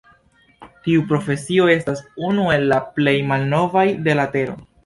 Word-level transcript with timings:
Tiu 0.87 1.03
profesio 1.11 1.69
estas 1.75 2.01
unu 2.31 2.49
el 2.57 2.67
la 2.75 2.81
plej 2.97 3.17
malnovaj 3.33 3.89
de 4.09 4.21
la 4.23 4.29
tero. 4.39 4.61